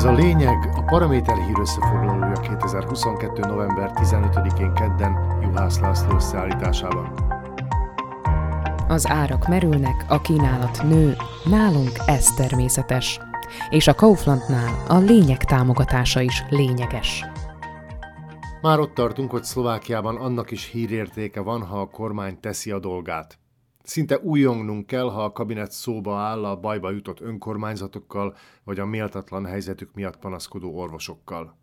[0.00, 3.40] Ez a lényeg a Paraméter hír összefoglalója 2022.
[3.46, 7.12] november 15-én kedden Juhász László összeállításában.
[8.88, 13.20] Az árak merülnek, a kínálat nő, nálunk ez természetes.
[13.70, 17.24] És a Kauflandnál a lényeg támogatása is lényeges.
[18.60, 23.38] Már ott tartunk, hogy Szlovákiában annak is hírértéke van, ha a kormány teszi a dolgát.
[23.82, 29.44] Szinte újongnunk kell, ha a kabinet szóba áll a bajba jutott önkormányzatokkal, vagy a méltatlan
[29.44, 31.58] helyzetük miatt panaszkodó orvosokkal.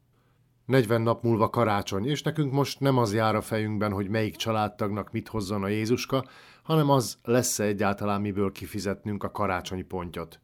[0.65, 5.11] 40 nap múlva karácsony, és nekünk most nem az jár a fejünkben, hogy melyik családtagnak
[5.11, 6.25] mit hozzon a Jézuska,
[6.63, 10.39] hanem az lesz-e egyáltalán miből kifizetnünk a karácsonyi pontyot.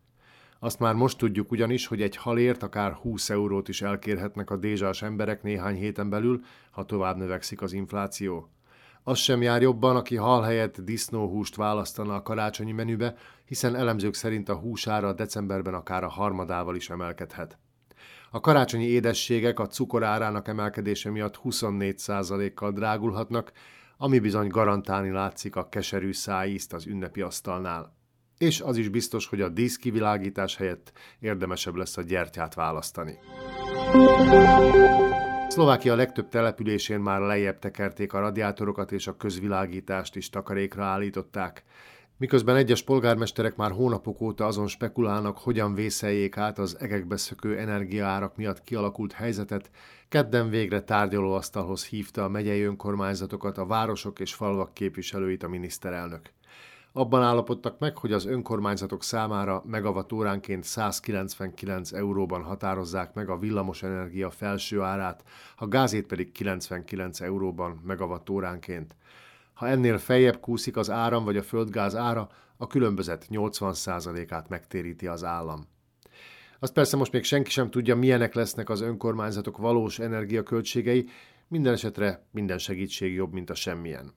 [0.59, 5.01] Azt már most tudjuk ugyanis, hogy egy halért akár 20 eurót is elkérhetnek a dézsás
[5.01, 8.49] emberek néhány héten belül, ha tovább növekszik az infláció.
[9.03, 14.49] Az sem jár jobban, aki hal helyett disznóhúst választana a karácsonyi menübe, hiszen elemzők szerint
[14.49, 17.57] a húsára decemberben akár a harmadával is emelkedhet.
[18.31, 23.51] A karácsonyi édességek a cukorárának emelkedése miatt 24%-kal drágulhatnak,
[23.97, 27.95] ami bizony garantálni látszik a keserű szájízt az ünnepi asztalnál.
[28.37, 33.19] És az is biztos, hogy a díszkivilágítás helyett érdemesebb lesz a gyertyát választani.
[35.53, 41.63] Szlovákia legtöbb településén már lejjebb tekerték a radiátorokat és a közvilágítást is takarékra állították.
[42.17, 48.35] Miközben egyes polgármesterek már hónapok óta azon spekulálnak, hogyan vészeljék át az egekbe szökő energiaárak
[48.35, 49.69] miatt kialakult helyzetet,
[50.09, 56.31] kedden végre tárgyalóasztalhoz hívta a megyei önkormányzatokat, a városok és falvak képviselőit a miniszterelnök.
[56.95, 64.81] Abban állapodtak meg, hogy az önkormányzatok számára megavatóránként 199 euróban határozzák meg a villamosenergia felső
[64.81, 65.23] árát,
[65.57, 68.95] a gázét pedig 99 euróban megavatóránként.
[69.53, 75.23] Ha ennél feljebb kúszik az áram vagy a földgáz ára, a különbözet 80%-át megtéríti az
[75.23, 75.67] állam.
[76.59, 81.09] Azt persze most még senki sem tudja, milyenek lesznek az önkormányzatok valós energiaköltségei,
[81.47, 84.13] minden esetre minden segítség jobb, mint a semmilyen.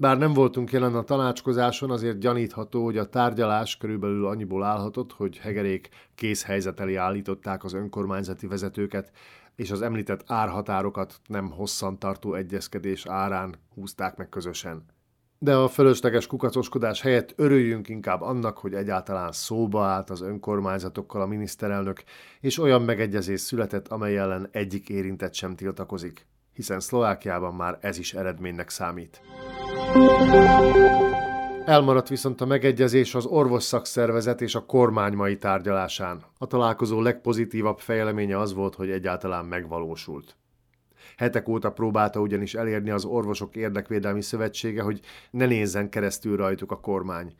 [0.00, 5.38] Bár nem voltunk jelen a tanácskozáson, azért gyanítható, hogy a tárgyalás körülbelül annyiból állhatott, hogy
[5.38, 9.12] Hegerék kész helyzet elé állították az önkormányzati vezetőket,
[9.56, 14.84] és az említett árhatárokat nem hosszantartó egyezkedés árán húzták meg közösen.
[15.38, 21.26] De a fölösleges kukacoskodás helyett örüljünk inkább annak, hogy egyáltalán szóba állt az önkormányzatokkal a
[21.26, 22.02] miniszterelnök,
[22.40, 28.14] és olyan megegyezés született, amely ellen egyik érintett sem tiltakozik, hiszen Szlovákiában már ez is
[28.14, 29.20] eredménynek számít.
[31.64, 36.22] Elmaradt viszont a megegyezés az orvos szakszervezet és a kormány mai tárgyalásán.
[36.38, 40.36] A találkozó legpozitívabb fejleménye az volt, hogy egyáltalán megvalósult.
[41.16, 46.80] Hetek óta próbálta ugyanis elérni az Orvosok Érdekvédelmi Szövetsége, hogy ne nézzen keresztül rajtuk a
[46.80, 47.34] kormány.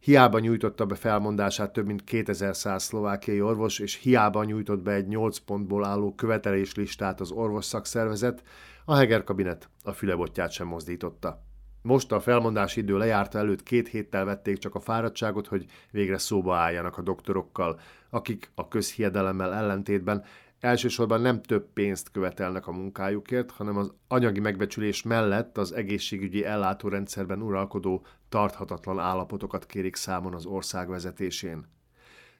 [0.00, 5.38] Hiába nyújtotta be felmondását több mint 2100 szlovákiai orvos, és hiába nyújtott be egy 8
[5.38, 8.42] pontból álló követeléslistát az orvos szakszervezet,
[8.84, 11.48] a Heger kabinet a fülebotját sem mozdította.
[11.82, 16.56] Most a felmondási idő lejárta előtt két héttel vették csak a fáradtságot, hogy végre szóba
[16.56, 17.80] álljanak a doktorokkal,
[18.10, 20.24] akik a közhiedelemmel ellentétben
[20.60, 27.42] elsősorban nem több pénzt követelnek a munkájukért, hanem az anyagi megbecsülés mellett az egészségügyi ellátórendszerben
[27.42, 31.66] uralkodó tarthatatlan állapotokat kérik számon az ország vezetésén.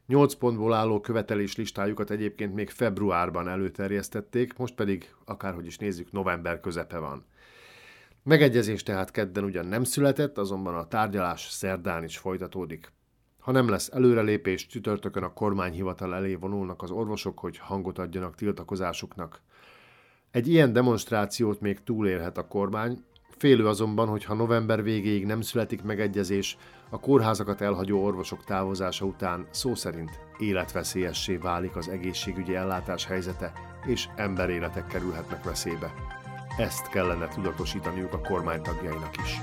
[0.06, 6.60] Nyolc pontból álló követelés listájukat egyébként még februárban előterjesztették, most pedig, akárhogy is nézzük, november
[6.60, 7.24] közepe van.
[8.22, 12.92] Megegyezés tehát kedden ugyan nem született, azonban a tárgyalás szerdán is folytatódik.
[13.38, 19.40] Ha nem lesz előrelépés, csütörtökön a kormányhivatal elé vonulnak az orvosok, hogy hangot adjanak tiltakozásuknak.
[20.30, 23.04] Egy ilyen demonstrációt még túlélhet a kormány,
[23.40, 26.56] félő azonban, hogy ha november végéig nem születik megegyezés,
[26.90, 33.52] a kórházakat elhagyó orvosok távozása után szó szerint életveszélyessé válik az egészségügyi ellátás helyzete,
[33.86, 36.19] és emberéletek kerülhetnek veszélybe.
[36.60, 39.40] Ezt kellene tudatosítaniuk a kormány tagjainak is.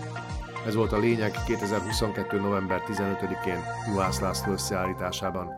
[0.66, 2.40] Ez volt a lényeg 2022.
[2.40, 5.50] november 15-én Juhász László összeállításában.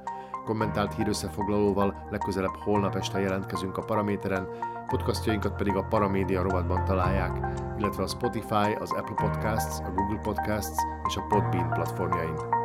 [0.46, 4.48] Kommentált hírösszefoglalóval legközelebb holnap este jelentkezünk a Paraméteren,
[4.88, 7.38] podcastjainkat pedig a Paramédia rovatban találják,
[7.78, 10.78] illetve a Spotify, az Apple Podcasts, a Google Podcasts
[11.08, 12.59] és a Podbean platformjain.